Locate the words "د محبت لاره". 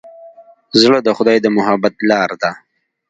1.41-2.35